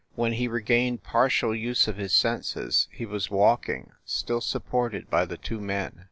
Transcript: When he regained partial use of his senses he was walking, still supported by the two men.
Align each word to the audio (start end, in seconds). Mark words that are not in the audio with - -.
When 0.15 0.33
he 0.33 0.47
regained 0.47 1.03
partial 1.03 1.53
use 1.53 1.87
of 1.87 1.97
his 1.97 2.11
senses 2.11 2.87
he 2.91 3.05
was 3.05 3.29
walking, 3.29 3.91
still 4.03 4.41
supported 4.41 5.11
by 5.11 5.25
the 5.25 5.37
two 5.37 5.59
men. 5.59 5.99